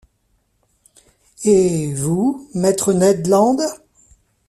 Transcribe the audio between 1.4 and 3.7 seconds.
Et, vous, maître Ned Land?